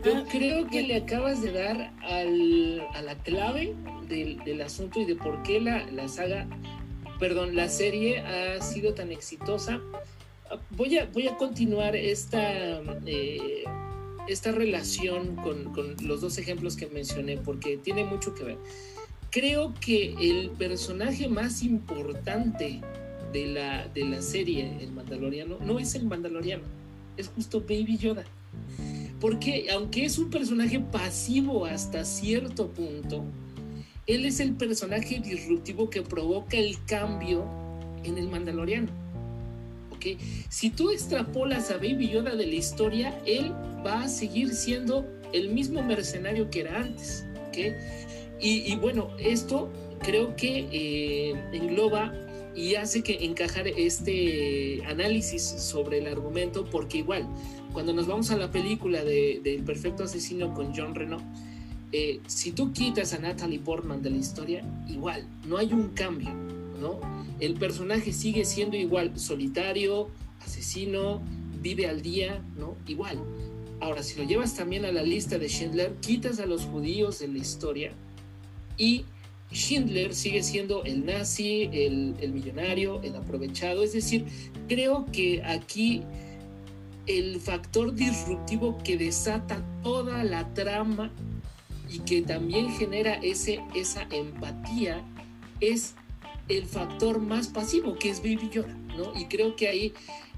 [0.03, 3.75] Yo creo que le acabas de dar al, a la clave
[4.07, 6.47] del, del, asunto y de por qué la, la saga,
[7.19, 9.81] perdón, la serie ha sido tan exitosa.
[10.71, 13.63] Voy a, voy a continuar esta, eh,
[14.27, 18.57] esta relación con, con los dos ejemplos que mencioné porque tiene mucho que ver.
[19.29, 22.81] Creo que el personaje más importante
[23.31, 26.63] de la, de la serie, el Mandaloriano, no es el Mandaloriano,
[27.17, 28.25] es justo Baby Yoda.
[29.19, 33.23] Porque aunque es un personaje pasivo hasta cierto punto,
[34.07, 37.45] él es el personaje disruptivo que provoca el cambio
[38.03, 38.89] en el Mandaloriano.
[39.91, 40.19] ¿Ok?
[40.49, 43.51] Si tú extrapolas a Baby Yoda de la historia, él
[43.85, 47.25] va a seguir siendo el mismo mercenario que era antes.
[47.47, 47.57] ¿Ok?
[48.43, 52.11] Y, bueno, esto creo que eh, engloba
[52.55, 57.27] y hace que encajar este análisis sobre el argumento, porque igual,
[57.73, 61.17] cuando nos vamos a la película de, El Perfecto Asesino con John Reno,
[61.93, 66.29] eh, si tú quitas a Natalie Portman de la historia, igual, no hay un cambio,
[66.79, 66.99] ¿no?
[67.39, 70.09] El personaje sigue siendo igual, solitario,
[70.45, 71.21] asesino,
[71.61, 72.75] vive al día, ¿no?
[72.87, 73.19] Igual.
[73.79, 77.27] Ahora, si lo llevas también a la lista de Schindler, quitas a los judíos de
[77.27, 77.93] la historia
[78.77, 79.05] y
[79.51, 83.83] Schindler sigue siendo el nazi, el, millonario, el aprovechado.
[83.83, 84.25] Es decir,
[84.67, 86.03] creo que aquí
[87.07, 91.11] el factor disruptivo que desata toda la trama
[91.89, 95.03] y que también genera ese, esa empatía
[95.59, 95.95] es
[96.47, 99.13] el factor más pasivo, que es Baby Yoda, ¿no?
[99.19, 99.93] Y creo que ahí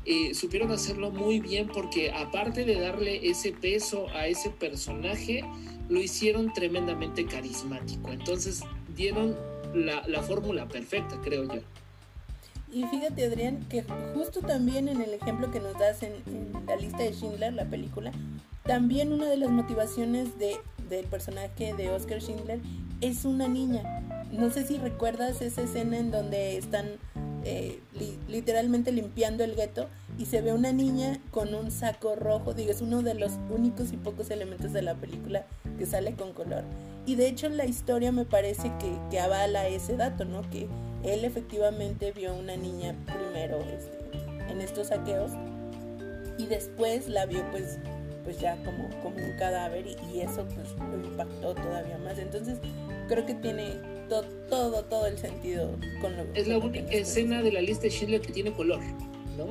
[0.06, 5.46] eh, supieron hacerlo muy bien porque aparte de darle ese peso a ese personaje,
[5.90, 8.12] lo hicieron tremendamente carismático.
[8.12, 8.64] Entonces,
[8.96, 9.36] dieron
[9.74, 11.62] la, la fórmula perfecta, creo yo.
[12.74, 16.14] Y fíjate, Adrián, que justo también en el ejemplo que nos das en,
[16.66, 18.12] la lista de Schindler, la película,
[18.64, 20.56] también una de las motivaciones de,
[20.90, 22.60] del personaje de Oscar Schindler
[23.02, 23.84] es una niña.
[24.32, 26.88] No sé si recuerdas esa escena en donde están
[27.46, 27.80] eh,
[28.28, 32.56] literalmente limpiando el gueto y se ve una niña con un saco rojo.
[32.56, 35.46] Digo, es uno de los únicos y pocos elementos de la película
[35.78, 36.64] que sale con color.
[37.06, 40.42] Y de hecho la historia me parece que, avala ese dato, ¿no?
[40.50, 40.68] Que
[41.04, 45.32] él efectivamente vio una niña primero este, en estos saqueos
[46.38, 47.78] y después la vio pues
[48.24, 52.18] pues ya como, como un cadáver y, eso pues lo impactó todavía más.
[52.18, 52.58] Entonces
[53.10, 53.74] creo que tiene
[54.50, 58.22] todo, todo el sentido con lo Es la única escena de la lista de Schindler
[58.22, 58.80] que tiene color,
[59.38, 59.48] ¿no?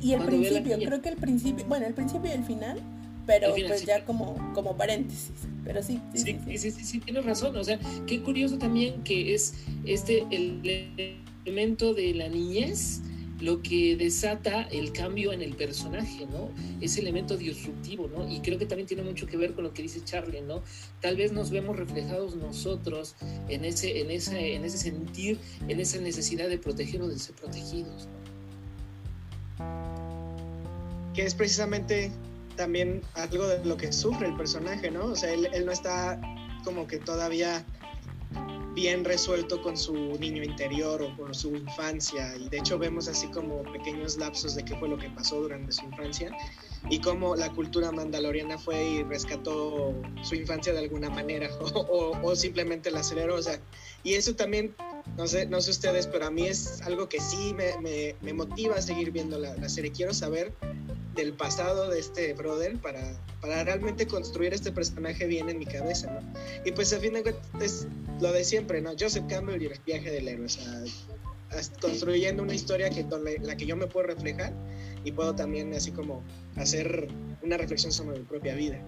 [0.00, 2.80] Y el principio, creo que el principio, bueno, el principio y el final
[3.26, 5.32] pero pues ya como, como paréntesis.
[5.64, 7.56] Pero sí sí sí, sí sí sí, tienes razón.
[7.56, 13.02] O sea, qué curioso también que es este el elemento de la niñez
[13.40, 16.50] lo que desata el cambio en el personaje, ¿no?
[16.80, 18.30] Ese elemento disruptivo, ¿no?
[18.30, 20.62] Y creo que también tiene mucho que ver con lo que dice Charlie, ¿no?
[21.00, 23.14] Tal vez nos vemos reflejados nosotros
[23.48, 28.08] en ese, en ese, en ese sentir, en esa necesidad de protegernos, de ser protegidos.
[31.14, 32.10] Que es precisamente
[32.56, 35.06] también algo de lo que sufre el personaje, ¿no?
[35.06, 36.20] O sea, él, no está
[36.64, 37.64] como que todavía
[38.74, 42.36] bien resuelto con su niño interior o con su infancia.
[42.36, 45.72] Y de hecho vemos así como pequeños lapsos de qué fue lo que pasó durante
[45.72, 46.30] su infancia
[46.90, 52.90] y cómo la cultura mandaloriana fue y rescató su infancia de alguna manera o, simplemente
[52.90, 53.58] la aceleró, o sea,
[54.04, 54.74] y eso también,
[55.16, 58.76] no sé, no sé ustedes, pero a mí es algo que sí me, me, motiva
[58.76, 60.52] a seguir viendo la, la serie, quiero saber
[61.16, 63.00] del pasado de este brother para,
[63.40, 66.20] para realmente construir este personaje bien en mi cabeza, ¿no?
[66.64, 67.86] Y pues a fin de cuentas es
[68.20, 68.92] lo de siempre, ¿no?
[68.98, 70.82] Joseph Campbell y el viaje del héroe, o sea,
[71.80, 73.04] construyendo una historia que
[73.42, 74.52] la que yo me puedo reflejar
[75.04, 76.22] y puedo también así como
[76.56, 77.08] hacer
[77.42, 78.78] una reflexión sobre mi propia vida.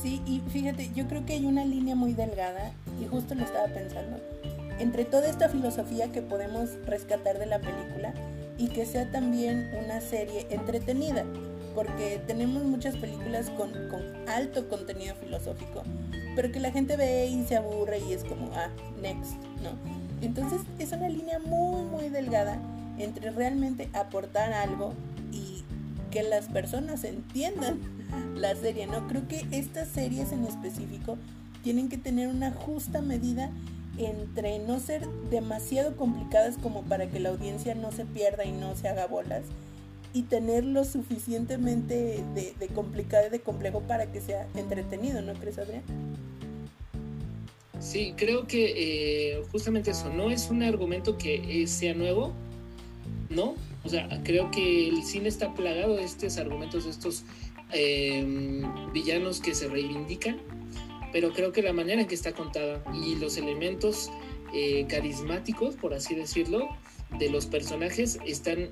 [0.00, 3.66] Sí, y fíjate, yo creo que hay una línea muy delgada y justo lo estaba
[3.66, 4.18] pensando
[4.78, 8.14] entre toda esta filosofía que podemos rescatar de la película
[8.60, 11.24] y que sea también una serie entretenida,
[11.74, 13.70] porque tenemos muchas películas con,
[14.28, 15.82] alto contenido filosófico,
[16.36, 18.68] pero que la gente ve y se aburre y es como, ah,
[19.00, 19.70] next, ¿no?
[20.20, 22.58] Entonces es una línea muy, muy delgada
[22.98, 24.92] entre realmente aportar algo
[25.32, 25.64] y
[26.10, 27.80] que las personas entiendan
[28.36, 29.08] la serie, ¿no?
[29.08, 31.16] Creo que estas series en específico
[31.62, 33.50] tienen que tener una justa medida
[34.06, 38.76] entre no ser demasiado complicadas como para que la audiencia no se pierda y no
[38.76, 39.42] se haga bolas
[40.12, 45.34] y tener lo suficientemente de, de complicado y de complejo para que sea entretenido, ¿no
[45.34, 45.82] crees, Adrián?
[47.80, 48.74] Sí, creo que
[49.32, 52.34] eh, justamente eso, no es un argumento que eh, sea nuevo,
[53.30, 53.54] ¿no?
[53.84, 57.24] O sea, creo que el cine está plagado de estos argumentos, de estos
[57.72, 60.38] eh, villanos que se reivindican,
[61.12, 64.10] pero creo que la manera en que está contada y los elementos
[64.88, 66.68] carismáticos, por así decirlo,
[67.18, 68.70] de los personajes están,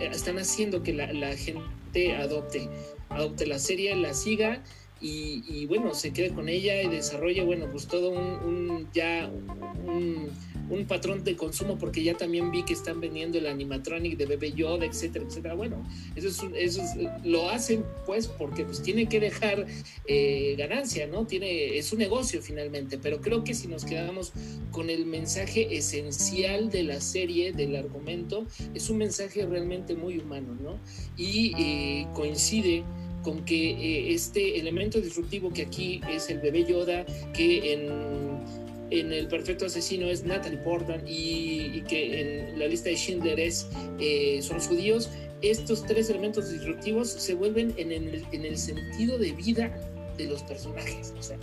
[0.00, 2.68] están haciendo que la, gente adopte,
[3.08, 4.62] adopte la serie, la siga
[5.00, 9.30] y, bueno, se quede con ella y desarrolle, bueno, pues todo un, ya
[9.86, 10.30] un,
[10.86, 14.86] patrón de consumo, porque ya también vi que están vendiendo el animatronic de Bebé Yoda,
[14.86, 15.54] etcétera, etcétera.
[15.54, 15.84] Bueno,
[16.16, 16.82] eso es, eso
[17.24, 19.66] lo hacen pues porque pues tiene que dejar
[20.06, 21.26] eh, ganancia, ¿no?
[21.26, 24.32] Tiene, es un negocio finalmente, pero creo que si nos quedamos
[24.70, 30.56] con el mensaje esencial de la serie, del argumento, es un mensaje realmente muy humano,
[30.60, 30.78] ¿no?
[31.16, 32.84] Y eh, coincide
[33.22, 37.04] con que eh, este elemento disruptivo que aquí es el bebé Yoda,
[37.34, 37.88] que en,
[38.90, 43.68] en el perfecto asesino es Natalie Portman y, que en la lista de Schindler es,
[43.98, 45.10] eh, son judíos,
[45.42, 49.74] estos tres elementos disruptivos se vuelven en el, en el sentido de vida
[50.18, 51.14] de los personajes.
[51.18, 51.38] O sea,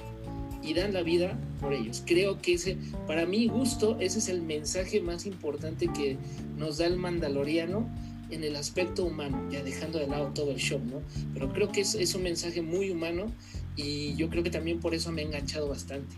[0.61, 2.03] y dan la vida por ellos.
[2.05, 6.17] Creo que ese, para mi gusto, ese es el mensaje más importante que
[6.57, 7.89] nos da el mandaloriano
[8.29, 11.01] en el aspecto humano, ya dejando de lado todo el show, ¿no?
[11.33, 13.31] Pero creo que es, es un mensaje muy humano
[13.77, 16.13] y yo creo que también por eso me ha enganchado bastante.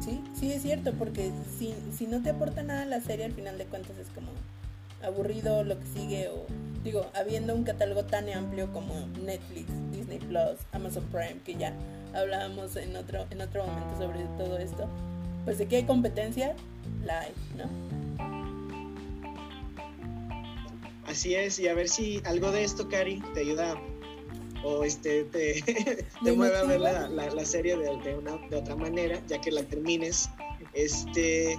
[0.00, 3.58] Sí, sí es cierto, porque si, si no te aporta nada la serie, al final
[3.58, 4.28] de cuentas es como
[5.02, 6.46] aburrido lo que sigue o
[6.86, 11.74] digo, habiendo un catálogo tan amplio como Netflix, Disney Plus, Amazon Prime, que ya
[12.14, 14.88] hablábamos en otro, en otro momento sobre todo esto,
[15.44, 16.54] pues de qué competencia,
[17.04, 17.64] la hay, ¿no?
[21.06, 23.74] Así es, y a ver si algo de esto, Cari, te ayuda
[24.66, 25.62] o este te,
[26.24, 29.52] te mueve a ver la, la, serie de, de, una, de otra manera, ya que
[29.52, 30.28] la termines.
[30.74, 31.58] Este,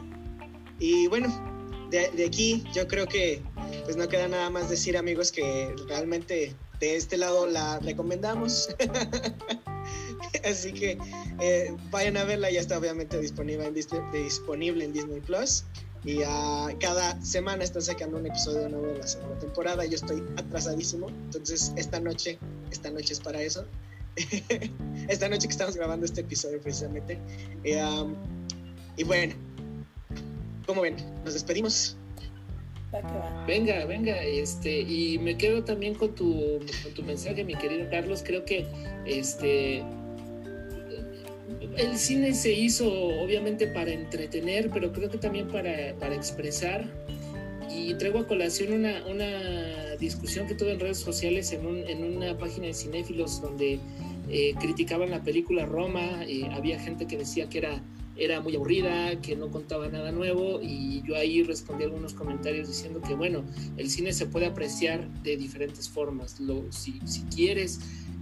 [0.80, 1.28] y bueno,
[1.90, 3.42] de, de, aquí yo creo que
[3.86, 8.70] pues no queda nada más decir amigos que realmente de este lado la recomendamos.
[10.44, 10.98] Así que
[11.40, 15.64] eh, vayan a verla, ya está obviamente disponible en Disney, disponible en Disney Plus.
[16.08, 16.20] Y
[16.80, 19.86] cada semana están sacando un episodio nuevo de la segunda temporada.
[19.86, 21.10] Yo estoy atrasadísimo.
[21.10, 22.40] Entonces, esta noche,
[22.72, 23.66] esta noche es para eso.
[25.10, 27.20] esta noche que estamos grabando este episodio precisamente.
[28.96, 29.34] y bueno,
[30.66, 30.96] ¿cómo ven?
[31.26, 31.98] Nos despedimos.
[33.46, 38.24] Venga, venga, este, y me quedo también con tu, con tu mensaje, mi querido Carlos.
[38.26, 38.66] Creo que
[39.06, 39.84] este
[41.78, 46.86] el cine se hizo obviamente para entretener, pero creo que también para, para expresar.
[47.70, 52.04] Y traigo a colación una, una, discusión que tuve en redes sociales en, un, en
[52.04, 53.80] una página de cinéfilos donde
[54.30, 56.22] eh, criticaban la película Roma.
[56.52, 57.82] había gente que decía que era,
[58.16, 60.60] era muy aburrida, que no contaba nada nuevo.
[60.62, 63.44] Y yo ahí respondí algunos comentarios diciendo que, bueno,
[63.78, 66.40] el cine se puede apreciar de diferentes formas.
[66.40, 67.80] Lo, si, si quieres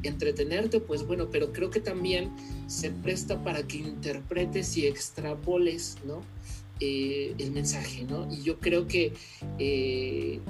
[0.07, 2.31] entretenerte, pues bueno, pero creo que también
[2.67, 6.21] se presta para que interpretes y extrapoles, ¿no?
[6.79, 8.27] Eh, el mensaje, ¿no?
[8.31, 9.13] Y yo creo que
[9.59, 10.41] eh,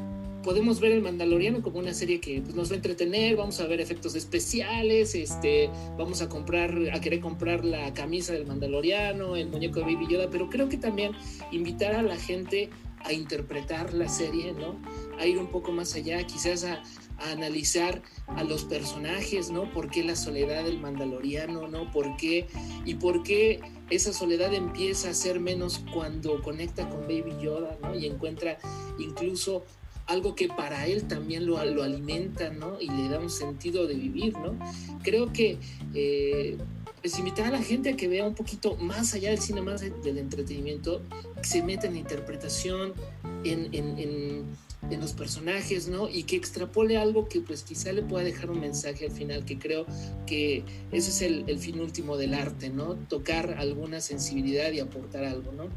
[0.45, 3.67] podemos ver el Mandaloriano como una serie que pues, nos va a entretener, vamos a
[3.67, 9.49] ver efectos especiales, este, vamos a comprar, a querer comprar la camisa del Mandaloriano, el
[9.49, 11.13] muñeco de Baby Yoda, pero creo que también
[11.51, 12.69] invitar a la gente
[13.03, 14.79] a interpretar la serie, ¿no?
[15.19, 16.81] A ir un poco más allá, quizás a,
[17.17, 19.71] a analizar a los personajes, ¿no?
[19.71, 21.91] ¿Por qué la soledad del mandaloriano, ¿no?
[21.91, 22.47] ¿Por qué?
[22.85, 27.95] Y por qué esa soledad empieza a ser menos cuando conecta con Baby Yoda, ¿no?
[27.95, 28.57] Y encuentra
[28.99, 29.63] incluso
[30.07, 32.79] algo que para él también lo, alimenta, ¿no?
[32.79, 34.57] Y le da un sentido de vivir, ¿no?
[35.03, 35.57] Creo que...
[35.93, 36.57] Eh,
[37.01, 39.81] pues invitar a la gente a que vea un poquito más allá del cine, más
[39.81, 41.03] del entretenimiento,
[41.39, 42.95] que se meta en interpretación,
[43.43, 44.45] en en
[44.91, 46.09] los personajes, ¿no?
[46.09, 49.57] Y que extrapole algo que pues quizá le pueda dejar un mensaje al final, que
[49.57, 49.85] creo
[50.25, 52.95] que ese es el, fin último del arte, ¿no?
[52.95, 55.69] Tocar alguna sensibilidad y aportar algo, ¿no?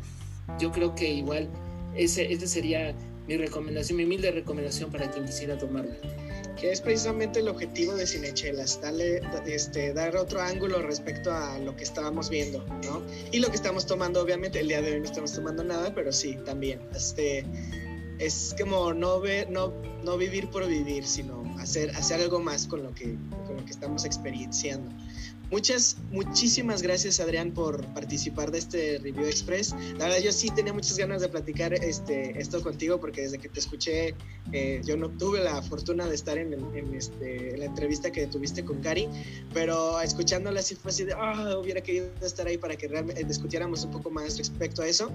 [0.59, 1.49] Yo creo que igual
[1.95, 2.95] ese, esa sería
[3.27, 5.95] mi recomendación, mi humilde recomendación para quien quisiera tomarla.
[6.59, 11.77] Que es precisamente el objetivo de Cinechelas, darle, este, dar otro ángulo respecto a lo
[11.77, 13.03] que estábamos viendo, ¿no?
[13.31, 16.11] Y lo que estamos tomando, obviamente, el día de hoy no estamos tomando nada, pero
[16.11, 16.81] sí, también.
[16.97, 17.45] Este,
[18.19, 19.73] es como no, ver, no,
[20.05, 23.17] no vivir por vivir, sino hacer, hacer algo más con lo, que,
[23.47, 24.91] con lo que estamos experienciando.
[25.51, 29.75] Muchas, muchísimas gracias Adrián por participar de este Review Express.
[29.97, 33.49] La verdad yo sí tenía muchas ganas de platicar este, esto contigo porque desde que
[33.49, 34.15] te escuché
[34.53, 38.63] eh, yo no tuve la fortuna de estar en, en, este, la entrevista que tuviste
[38.63, 39.09] con Cari,
[39.55, 43.85] pero escuchándola así fue así de, ah, hubiera querido estar ahí para que realmente discutiéramos
[43.85, 45.11] un poco más respecto a eso.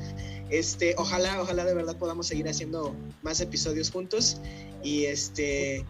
[0.49, 4.37] Este, ojalá, ojalá de verdad podamos seguir haciendo más episodios juntos
[4.83, 5.85] y este...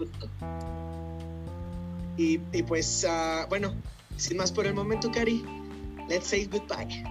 [2.15, 3.73] Y, y pues, uh, bueno,
[4.17, 5.43] sin más por el momento, Cari,
[6.07, 7.03] let's say goodbye.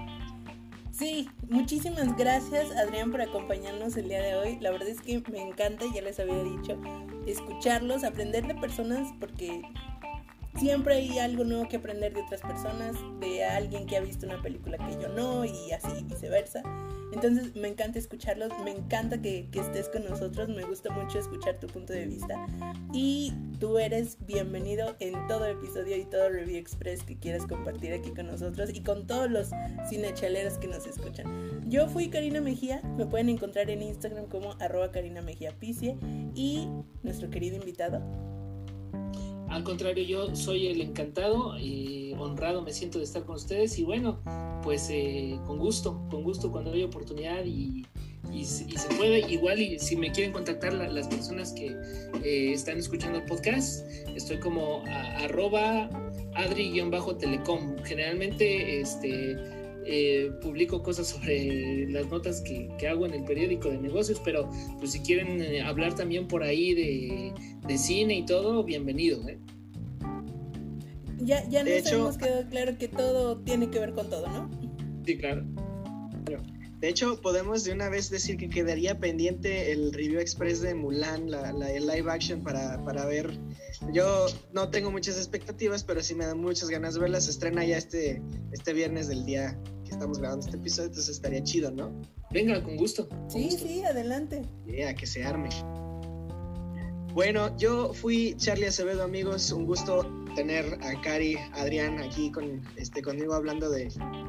[0.92, 4.58] Sí, muchísimas gracias Adrián por acompañarnos el día de hoy.
[4.60, 6.78] La verdad es que me encanta, ya les había dicho,
[7.26, 9.62] escucharlos, aprender de personas porque
[10.58, 14.40] siempre hay algo nuevo que aprender de otras personas, de alguien que ha visto una
[14.42, 16.62] película que yo no y así viceversa.
[17.12, 21.66] Entonces me encanta escucharlos, me encanta que, estés con nosotros, me gusta mucho escuchar tu
[21.66, 22.46] punto de vista
[22.92, 28.10] y tú eres bienvenido en todo episodio y todo Review Express que quieras compartir aquí
[28.10, 29.50] con nosotros y con todos los
[29.88, 31.68] cinechaleros que nos escuchan.
[31.68, 35.98] Yo fui Karina Mejía, me pueden encontrar en Instagram como arroba Karina Mejía Picie
[36.34, 36.66] y
[37.02, 38.00] nuestro querido invitado
[39.52, 43.82] al contrario, yo soy el encantado, y honrado me siento de estar con ustedes y
[43.82, 44.18] bueno,
[44.62, 47.84] pues eh, con gusto, con gusto cuando hay oportunidad y,
[48.44, 48.64] se
[48.96, 51.76] puede, igual y si me quieren contactar las personas que
[52.24, 53.86] eh, están escuchando el podcast,
[54.16, 55.90] estoy como arroba
[56.34, 57.76] adri-telecom.
[57.84, 59.36] Generalmente este
[59.86, 64.48] eh, publico cosas sobre las notas que, que, hago en el periódico de negocios, pero
[64.78, 67.32] pues si quieren eh, hablar también por ahí de,
[67.66, 69.26] de, cine y todo, bienvenido.
[69.28, 69.38] ¿eh?
[71.18, 74.50] Ya, ya nos hecho, hemos quedado claro que todo tiene que ver con todo, ¿no?
[75.04, 75.44] Sí, claro.
[76.82, 81.30] De hecho, podemos de una vez decir que quedaría pendiente el review express de Mulan,
[81.30, 83.38] la, la el live action, para, para, ver.
[83.92, 87.20] Yo no tengo muchas expectativas, pero sí me dan muchas ganas de verla.
[87.20, 88.20] Se estrena ya este,
[88.50, 91.92] este viernes del día que estamos grabando este episodio, entonces estaría chido, ¿no?
[92.32, 93.08] Venga, con gusto.
[93.08, 93.64] Con sí, gusto.
[93.64, 94.42] sí, adelante.
[94.66, 95.50] Yeah, que se arme.
[97.14, 99.52] Bueno, yo fui Charlie Acevedo, amigos.
[99.52, 103.88] Un gusto tener a Cari, Adrián aquí con, este, conmigo hablando de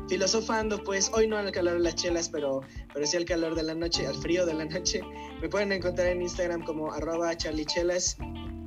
[0.10, 2.62] filosofando, pues hoy no al calor de las chelas, pero,
[2.94, 5.02] pero sí al calor de la noche, al frío de la noche.
[5.42, 8.18] Me pueden encontrar en Instagram como arroba charliechelas.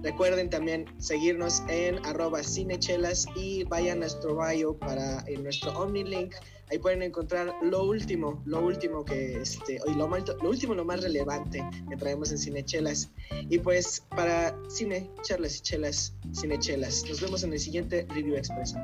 [0.06, 6.32] Recuerden también seguirnos en arroba cinechelas y vayan a nuestro bio para en nuestro OmniLink.
[6.70, 11.60] Ahí pueden encontrar lo último, lo último que este, lo, lo último, lo más relevante
[11.90, 13.10] que traemos en Cinechelas.
[13.50, 17.04] Y pues para cine, charlas y chelas, cinechelas.
[17.08, 18.76] Nos vemos en el siguiente Review Express.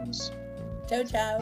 [0.89, 1.39] Chao, chao.